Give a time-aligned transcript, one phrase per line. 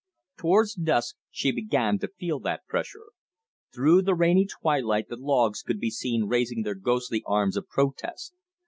[0.39, 3.11] Towards dusk she began to feel that pressure.
[3.71, 8.33] Through the rainy twilight the logs could be seen raising their ghostly arms of protest.